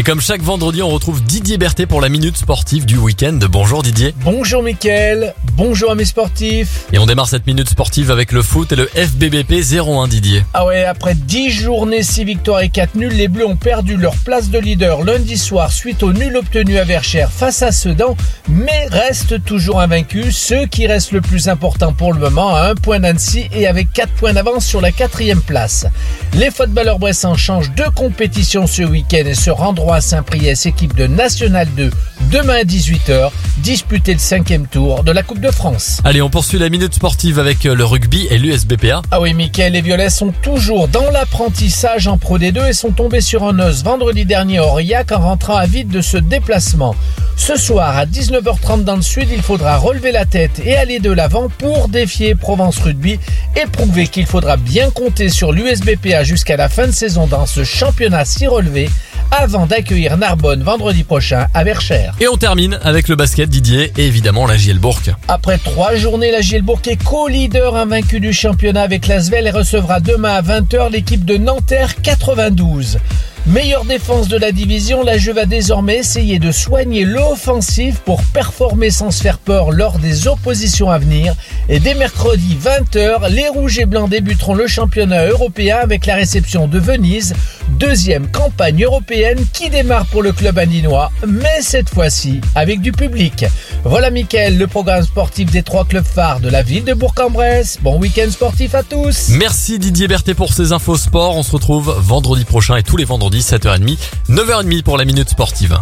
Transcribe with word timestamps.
Et 0.00 0.02
comme 0.02 0.22
chaque 0.22 0.40
vendredi, 0.40 0.80
on 0.82 0.88
retrouve 0.88 1.22
Didier 1.22 1.58
Berthet 1.58 1.84
pour 1.84 2.00
la 2.00 2.08
minute 2.08 2.34
sportive 2.34 2.86
du 2.86 2.96
week-end. 2.96 3.38
Bonjour 3.50 3.82
Didier. 3.82 4.14
Bonjour 4.24 4.62
Mickaël, 4.62 5.34
bonjour 5.58 5.90
à 5.90 5.94
mes 5.94 6.06
sportifs. 6.06 6.86
Et 6.94 6.98
on 6.98 7.04
démarre 7.04 7.28
cette 7.28 7.46
minute 7.46 7.68
sportive 7.68 8.10
avec 8.10 8.32
le 8.32 8.40
foot 8.40 8.72
et 8.72 8.76
le 8.76 8.86
FBBP 8.86 9.60
0-1 9.60 10.08
Didier. 10.08 10.42
Ah 10.54 10.64
ouais, 10.64 10.86
après 10.86 11.14
10 11.14 11.50
journées, 11.50 12.02
6 12.02 12.24
victoires 12.24 12.62
et 12.62 12.70
4 12.70 12.94
nuls, 12.94 13.12
les 13.12 13.28
Bleus 13.28 13.46
ont 13.46 13.56
perdu 13.56 13.98
leur 13.98 14.14
place 14.16 14.48
de 14.48 14.58
leader 14.58 15.04
lundi 15.04 15.36
soir 15.36 15.70
suite 15.70 16.02
au 16.02 16.14
nul 16.14 16.34
obtenu 16.34 16.78
à 16.78 16.84
Verchères 16.84 17.30
face 17.30 17.60
à 17.60 17.70
Sedan, 17.70 18.16
mais 18.48 18.86
restent 18.90 19.44
toujours 19.44 19.82
invaincus, 19.82 20.34
ce 20.34 20.64
qui 20.64 20.86
reste 20.86 21.12
le 21.12 21.20
plus 21.20 21.50
important 21.50 21.92
pour 21.92 22.14
le 22.14 22.20
moment, 22.20 22.54
à 22.56 22.70
un 22.70 22.74
point 22.74 23.00
d'Annecy 23.00 23.50
et 23.52 23.66
avec 23.66 23.92
4 23.92 24.10
points 24.14 24.32
d'avance 24.32 24.64
sur 24.64 24.80
la 24.80 24.92
quatrième 24.92 25.42
place. 25.42 25.84
Les 26.34 26.50
footballeurs 26.50 26.98
bressans 26.98 27.34
changent 27.34 27.72
de 27.74 27.82
compétition 27.94 28.66
ce 28.66 28.82
week-end 28.82 29.24
et 29.26 29.34
se 29.34 29.50
rendront 29.50 29.92
à 29.92 30.00
Saint-Priest, 30.00 30.64
équipe 30.64 30.94
de 30.94 31.06
National 31.06 31.66
2, 31.76 31.90
demain 32.30 32.60
à 32.60 32.62
18h, 32.62 33.30
disputer 33.58 34.12
le 34.12 34.20
cinquième 34.20 34.66
tour 34.66 35.02
de 35.02 35.10
la 35.10 35.22
Coupe 35.22 35.40
de 35.40 35.50
France. 35.50 36.00
Allez, 36.04 36.22
on 36.22 36.30
poursuit 36.30 36.58
la 36.58 36.68
minute 36.68 36.94
sportive 36.94 37.38
avec 37.40 37.64
le 37.64 37.84
rugby 37.84 38.28
et 38.30 38.38
l'USBPA. 38.38 39.02
Ah 39.10 39.20
oui, 39.20 39.34
Mickaël, 39.34 39.72
les 39.72 39.82
Violets 39.82 40.08
sont 40.08 40.32
toujours 40.42 40.86
dans 40.88 41.10
l'apprentissage 41.10 42.06
en 42.06 42.16
Pro 42.16 42.38
D2 42.38 42.68
et 42.68 42.72
sont 42.72 42.92
tombés 42.92 43.20
sur 43.20 43.44
un 43.44 43.58
os 43.58 43.82
vendredi 43.82 44.24
dernier 44.24 44.58
à 44.58 44.66
Aurillac 44.66 45.10
en 45.12 45.18
rentrant 45.18 45.56
à 45.56 45.66
vide 45.66 45.88
de 45.88 46.00
ce 46.00 46.16
déplacement. 46.16 46.94
Ce 47.36 47.56
soir, 47.56 47.96
à 47.96 48.04
19h30 48.04 48.84
dans 48.84 48.96
le 48.96 49.02
sud, 49.02 49.28
il 49.32 49.40
faudra 49.40 49.78
relever 49.78 50.12
la 50.12 50.26
tête 50.26 50.60
et 50.62 50.76
aller 50.76 51.00
de 51.00 51.10
l'avant 51.10 51.48
pour 51.48 51.88
défier 51.88 52.34
Provence 52.34 52.78
Rugby 52.80 53.18
et 53.56 53.66
prouver 53.66 54.06
qu'il 54.06 54.26
faudra 54.26 54.56
bien 54.56 54.90
compter 54.90 55.28
sur 55.28 55.52
l'USBPA 55.52 56.24
jusqu'à 56.24 56.56
la 56.56 56.68
fin 56.68 56.86
de 56.86 56.92
saison 56.92 57.26
dans 57.26 57.46
ce 57.46 57.64
championnat 57.64 58.24
si 58.24 58.46
relevé 58.46 58.88
avant 59.30 59.66
d'accueillir 59.66 60.16
Narbonne 60.16 60.62
vendredi 60.62 61.04
prochain 61.04 61.46
à 61.54 61.64
Verchères. 61.64 62.14
Et 62.20 62.28
on 62.28 62.36
termine 62.36 62.78
avec 62.82 63.08
le 63.08 63.16
basket 63.16 63.48
Didier 63.48 63.92
et 63.96 64.06
évidemment 64.06 64.46
la 64.46 64.56
Gielbourg. 64.56 65.00
Après 65.28 65.58
trois 65.58 65.94
journées, 65.94 66.30
la 66.30 66.40
Gielbourg 66.40 66.80
est 66.86 67.02
co-leader 67.02 67.76
invaincu 67.76 68.20
du 68.20 68.32
championnat 68.32 68.82
avec 68.82 69.06
l'Asvel 69.06 69.46
et 69.46 69.50
recevra 69.50 70.00
demain 70.00 70.34
à 70.34 70.42
20h 70.42 70.90
l'équipe 70.90 71.24
de 71.24 71.36
Nanterre 71.36 72.00
92. 72.02 72.98
Meilleure 73.46 73.86
défense 73.86 74.28
de 74.28 74.36
la 74.36 74.52
division, 74.52 75.02
la 75.02 75.16
jeu 75.16 75.32
va 75.32 75.46
désormais 75.46 75.96
essayer 75.96 76.38
de 76.38 76.52
soigner 76.52 77.04
l'offensive 77.04 77.98
pour 78.04 78.22
performer 78.22 78.90
sans 78.90 79.10
se 79.10 79.22
faire 79.22 79.38
peur 79.38 79.72
lors 79.72 79.98
des 79.98 80.28
oppositions 80.28 80.90
à 80.90 80.98
venir. 80.98 81.34
Et 81.68 81.80
dès 81.80 81.94
mercredi 81.94 82.56
20h, 82.62 83.30
les 83.30 83.48
Rouges 83.48 83.78
et 83.78 83.86
Blancs 83.86 84.10
débuteront 84.10 84.54
le 84.54 84.66
championnat 84.66 85.24
européen 85.24 85.78
avec 85.82 86.04
la 86.04 86.16
réception 86.16 86.68
de 86.68 86.78
Venise, 86.78 87.34
deuxième 87.80 88.30
campagne 88.30 88.84
européenne 88.84 89.42
qui 89.54 89.70
démarre 89.70 90.04
pour 90.06 90.22
le 90.22 90.32
club 90.32 90.58
andinois, 90.58 91.10
mais 91.26 91.62
cette 91.62 91.88
fois-ci 91.88 92.42
avec 92.54 92.82
du 92.82 92.92
public. 92.92 93.46
Voilà 93.84 94.10
Mickaël, 94.10 94.58
le 94.58 94.66
programme 94.66 95.02
sportif 95.02 95.50
des 95.50 95.62
trois 95.62 95.86
clubs 95.86 96.04
phares 96.04 96.40
de 96.40 96.50
la 96.50 96.62
ville 96.62 96.84
de 96.84 96.92
Bourg-en-Bresse. 96.92 97.78
Bon 97.80 97.98
week-end 97.98 98.30
sportif 98.30 98.74
à 98.74 98.82
tous 98.82 99.30
Merci 99.30 99.78
Didier 99.78 100.08
Berthet 100.08 100.34
pour 100.34 100.52
ces 100.52 100.72
infos 100.72 100.98
sport. 100.98 101.36
On 101.36 101.42
se 101.42 101.52
retrouve 101.52 101.96
vendredi 101.98 102.44
prochain 102.44 102.76
et 102.76 102.82
tous 102.82 102.98
les 102.98 103.06
vendredis 103.06 103.40
7h30, 103.40 103.96
9h30 104.28 104.82
pour 104.82 104.98
la 104.98 105.06
minute 105.06 105.30
sportive. 105.30 105.78